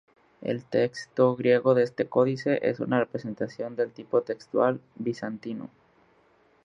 [0.41, 5.69] El texto griego de este códice es una representación del tipo textual bizantino.